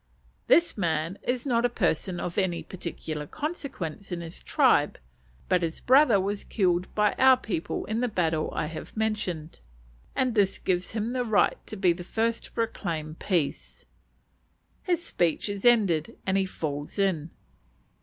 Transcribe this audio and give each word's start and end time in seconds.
This 0.47 0.79
man 0.79 1.19
is 1.21 1.45
not 1.45 1.63
a 1.63 1.69
person 1.69 2.19
of 2.19 2.39
any 2.39 2.63
particular 2.63 3.27
consequence 3.27 4.11
in 4.11 4.21
his 4.21 4.41
tribe, 4.41 4.97
but 5.47 5.61
his 5.61 5.79
brother 5.79 6.19
was 6.19 6.43
killed 6.43 6.87
by 6.95 7.13
our 7.19 7.37
people 7.37 7.85
in 7.85 7.99
the 7.99 8.07
battle 8.07 8.49
I 8.51 8.65
have 8.65 8.97
mentioned, 8.97 9.59
and 10.15 10.33
this 10.33 10.57
gives 10.57 10.93
him 10.93 11.13
the 11.13 11.23
right 11.23 11.59
to 11.67 11.75
be 11.75 11.93
the 11.93 12.03
first 12.03 12.45
to 12.45 12.51
proclaim 12.51 13.13
peace. 13.13 13.85
His 14.81 15.03
speech 15.05 15.47
is 15.47 15.65
ended 15.65 16.17
and 16.25 16.35
he 16.35 16.47
"falls 16.47 16.97
in." 16.97 17.29